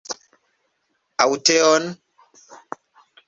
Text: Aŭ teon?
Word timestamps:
Aŭ 1.25 1.37
teon? 1.49 1.85